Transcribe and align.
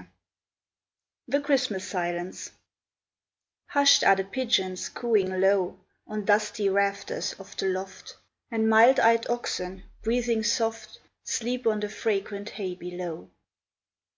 _THE 1.28 1.42
CHRISTMAS 1.42 1.86
SILENCE 1.86 2.52
Hushed 3.66 4.02
are 4.02 4.16
the 4.16 4.24
pigeons 4.24 4.88
cooing 4.88 5.42
low, 5.42 5.78
On 6.06 6.24
dusty 6.24 6.70
rafters 6.70 7.34
of 7.34 7.54
the 7.58 7.66
loft; 7.66 8.16
And 8.50 8.66
mild 8.70 8.98
eyed 8.98 9.28
oxen, 9.28 9.82
breathing 10.02 10.42
soft, 10.42 11.00
Sleep 11.22 11.66
on 11.66 11.80
the 11.80 11.90
fragrant 11.90 12.48
hay 12.48 12.74
below. 12.74 13.28